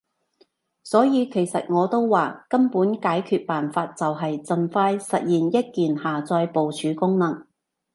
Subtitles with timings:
[0.83, 7.45] 所以其實我都話，根本解決辦法就係儘快實現一鍵下載部署功能